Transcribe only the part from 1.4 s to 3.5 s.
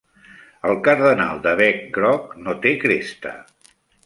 de bec groc no té cresta.